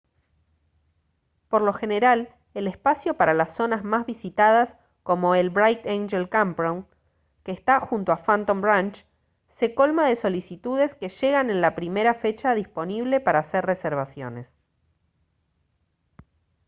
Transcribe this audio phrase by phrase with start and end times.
[1.47, 6.87] por lo general el espacio para las zonas más visitadas como el bright angel campground
[7.43, 9.05] que está junto a phantom ranch
[9.47, 14.55] se colma de solicitudes que llegan en la primera fecha disponible para hacer reservaciones